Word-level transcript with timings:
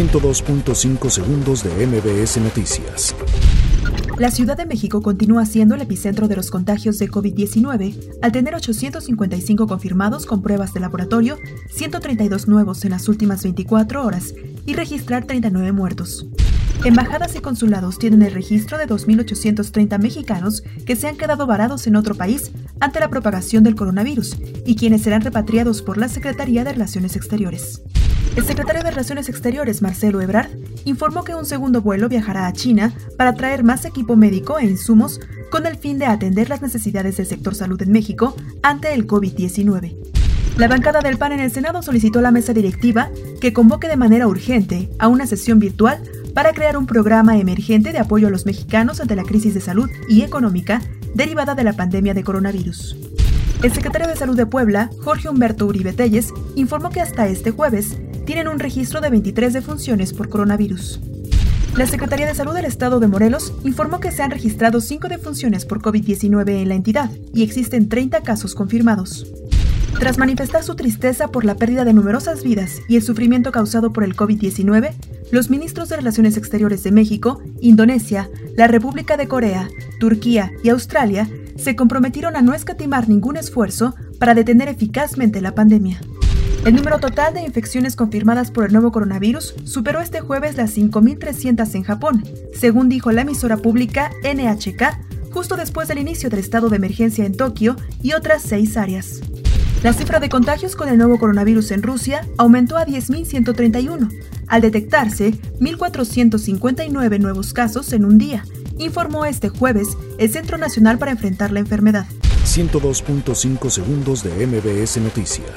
102.5 0.00 1.10
segundos 1.10 1.62
de 1.62 1.86
MBS 1.86 2.38
Noticias. 2.38 3.14
La 4.18 4.30
Ciudad 4.30 4.56
de 4.56 4.64
México 4.64 5.02
continúa 5.02 5.44
siendo 5.44 5.74
el 5.74 5.82
epicentro 5.82 6.26
de 6.26 6.36
los 6.36 6.50
contagios 6.50 6.98
de 6.98 7.10
COVID-19 7.10 8.18
al 8.22 8.32
tener 8.32 8.54
855 8.54 9.66
confirmados 9.66 10.24
con 10.24 10.40
pruebas 10.40 10.72
de 10.72 10.80
laboratorio, 10.80 11.36
132 11.68 12.48
nuevos 12.48 12.82
en 12.86 12.92
las 12.92 13.10
últimas 13.10 13.42
24 13.42 14.02
horas 14.02 14.32
y 14.64 14.72
registrar 14.72 15.26
39 15.26 15.72
muertos. 15.72 16.26
Embajadas 16.82 17.36
y 17.36 17.40
consulados 17.40 17.98
tienen 17.98 18.22
el 18.22 18.32
registro 18.32 18.78
de 18.78 18.88
2.830 18.88 19.98
mexicanos 19.98 20.62
que 20.86 20.96
se 20.96 21.08
han 21.08 21.18
quedado 21.18 21.46
varados 21.46 21.86
en 21.86 21.96
otro 21.96 22.14
país 22.14 22.52
ante 22.80 23.00
la 23.00 23.10
propagación 23.10 23.64
del 23.64 23.74
coronavirus 23.74 24.38
y 24.64 24.76
quienes 24.76 25.02
serán 25.02 25.20
repatriados 25.20 25.82
por 25.82 25.98
la 25.98 26.08
Secretaría 26.08 26.64
de 26.64 26.72
Relaciones 26.72 27.16
Exteriores. 27.16 27.82
El 28.36 28.44
secretario 28.44 28.82
de 28.84 28.90
Relaciones 28.90 29.28
Exteriores, 29.28 29.82
Marcelo 29.82 30.20
Ebrard, 30.20 30.50
informó 30.84 31.24
que 31.24 31.34
un 31.34 31.44
segundo 31.44 31.82
vuelo 31.82 32.08
viajará 32.08 32.46
a 32.46 32.52
China 32.52 32.92
para 33.16 33.34
traer 33.34 33.64
más 33.64 33.84
equipo 33.84 34.14
médico 34.14 34.58
e 34.58 34.66
insumos 34.66 35.20
con 35.50 35.66
el 35.66 35.76
fin 35.76 35.98
de 35.98 36.06
atender 36.06 36.48
las 36.48 36.62
necesidades 36.62 37.16
del 37.16 37.26
sector 37.26 37.56
salud 37.56 37.82
en 37.82 37.90
México 37.90 38.36
ante 38.62 38.94
el 38.94 39.08
COVID-19. 39.08 39.96
La 40.56 40.68
bancada 40.68 41.00
del 41.00 41.18
PAN 41.18 41.32
en 41.32 41.40
el 41.40 41.50
Senado 41.50 41.82
solicitó 41.82 42.20
a 42.20 42.22
la 42.22 42.30
mesa 42.30 42.52
directiva 42.52 43.10
que 43.40 43.52
convoque 43.52 43.88
de 43.88 43.96
manera 43.96 44.28
urgente 44.28 44.90
a 44.98 45.08
una 45.08 45.26
sesión 45.26 45.58
virtual 45.58 46.00
para 46.32 46.52
crear 46.52 46.76
un 46.76 46.86
programa 46.86 47.36
emergente 47.36 47.92
de 47.92 47.98
apoyo 47.98 48.28
a 48.28 48.30
los 48.30 48.46
mexicanos 48.46 49.00
ante 49.00 49.16
la 49.16 49.24
crisis 49.24 49.54
de 49.54 49.60
salud 49.60 49.90
y 50.08 50.22
económica 50.22 50.80
derivada 51.14 51.56
de 51.56 51.64
la 51.64 51.72
pandemia 51.72 52.14
de 52.14 52.22
coronavirus. 52.22 52.96
El 53.62 53.72
secretario 53.72 54.08
de 54.08 54.16
Salud 54.16 54.36
de 54.36 54.46
Puebla, 54.46 54.88
Jorge 55.02 55.28
Humberto 55.28 55.66
Uribe 55.66 55.92
Telles, 55.92 56.32
informó 56.54 56.88
que 56.88 57.00
hasta 57.00 57.26
este 57.26 57.50
jueves 57.50 57.98
tienen 58.30 58.46
un 58.46 58.60
registro 58.60 59.00
de 59.00 59.10
23 59.10 59.52
defunciones 59.52 60.12
por 60.12 60.28
coronavirus. 60.28 61.00
La 61.76 61.84
Secretaría 61.88 62.28
de 62.28 62.34
Salud 62.36 62.54
del 62.54 62.64
Estado 62.64 63.00
de 63.00 63.08
Morelos 63.08 63.52
informó 63.64 63.98
que 63.98 64.12
se 64.12 64.22
han 64.22 64.30
registrado 64.30 64.80
5 64.80 65.08
defunciones 65.08 65.66
por 65.66 65.82
COVID-19 65.82 66.62
en 66.62 66.68
la 66.68 66.76
entidad 66.76 67.10
y 67.34 67.42
existen 67.42 67.88
30 67.88 68.20
casos 68.20 68.54
confirmados. 68.54 69.26
Tras 69.98 70.16
manifestar 70.16 70.62
su 70.62 70.76
tristeza 70.76 71.32
por 71.32 71.44
la 71.44 71.56
pérdida 71.56 71.84
de 71.84 71.92
numerosas 71.92 72.44
vidas 72.44 72.76
y 72.88 72.94
el 72.94 73.02
sufrimiento 73.02 73.50
causado 73.50 73.92
por 73.92 74.04
el 74.04 74.14
COVID-19, 74.14 74.92
los 75.32 75.50
ministros 75.50 75.88
de 75.88 75.96
Relaciones 75.96 76.36
Exteriores 76.36 76.84
de 76.84 76.92
México, 76.92 77.42
Indonesia, 77.60 78.30
la 78.56 78.68
República 78.68 79.16
de 79.16 79.26
Corea, 79.26 79.68
Turquía 79.98 80.52
y 80.62 80.68
Australia 80.68 81.28
se 81.56 81.74
comprometieron 81.74 82.36
a 82.36 82.42
no 82.42 82.54
escatimar 82.54 83.08
ningún 83.08 83.36
esfuerzo 83.36 83.96
para 84.20 84.34
detener 84.34 84.68
eficazmente 84.68 85.40
la 85.40 85.56
pandemia. 85.56 86.00
El 86.64 86.76
número 86.76 86.98
total 86.98 87.32
de 87.32 87.40
infecciones 87.40 87.96
confirmadas 87.96 88.50
por 88.50 88.66
el 88.66 88.72
nuevo 88.72 88.92
coronavirus 88.92 89.54
superó 89.64 90.00
este 90.00 90.20
jueves 90.20 90.58
las 90.58 90.76
5.300 90.76 91.74
en 91.74 91.84
Japón, 91.84 92.22
según 92.54 92.90
dijo 92.90 93.12
la 93.12 93.22
emisora 93.22 93.56
pública 93.56 94.10
NHK, 94.22 95.32
justo 95.32 95.56
después 95.56 95.88
del 95.88 95.98
inicio 95.98 96.28
del 96.28 96.40
estado 96.40 96.68
de 96.68 96.76
emergencia 96.76 97.24
en 97.24 97.34
Tokio 97.34 97.76
y 98.02 98.12
otras 98.12 98.42
seis 98.42 98.76
áreas. 98.76 99.20
La 99.82 99.94
cifra 99.94 100.20
de 100.20 100.28
contagios 100.28 100.76
con 100.76 100.90
el 100.90 100.98
nuevo 100.98 101.18
coronavirus 101.18 101.70
en 101.70 101.82
Rusia 101.82 102.26
aumentó 102.36 102.76
a 102.76 102.84
10.131, 102.84 104.10
al 104.46 104.60
detectarse 104.60 105.32
1.459 105.60 107.18
nuevos 107.18 107.54
casos 107.54 107.94
en 107.94 108.04
un 108.04 108.18
día, 108.18 108.44
informó 108.76 109.24
este 109.24 109.48
jueves 109.48 109.96
el 110.18 110.30
Centro 110.30 110.58
Nacional 110.58 110.98
para 110.98 111.12
Enfrentar 111.12 111.52
la 111.52 111.60
Enfermedad. 111.60 112.04
102.5 112.44 113.70
segundos 113.70 114.22
de 114.24 114.46
MBS 114.46 114.98
Noticias. 114.98 115.50